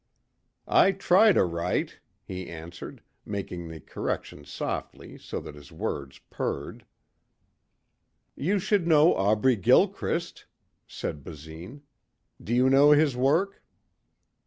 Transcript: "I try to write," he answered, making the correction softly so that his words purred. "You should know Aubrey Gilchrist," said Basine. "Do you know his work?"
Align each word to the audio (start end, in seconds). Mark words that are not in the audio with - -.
"I 0.67 0.93
try 0.93 1.31
to 1.31 1.43
write," 1.43 1.99
he 2.23 2.49
answered, 2.49 3.03
making 3.23 3.67
the 3.67 3.79
correction 3.79 4.45
softly 4.45 5.19
so 5.19 5.39
that 5.41 5.53
his 5.53 5.71
words 5.71 6.17
purred. 6.31 6.85
"You 8.35 8.57
should 8.57 8.87
know 8.87 9.13
Aubrey 9.13 9.57
Gilchrist," 9.57 10.47
said 10.87 11.23
Basine. 11.23 11.83
"Do 12.43 12.51
you 12.51 12.67
know 12.67 12.89
his 12.93 13.15
work?" 13.15 13.61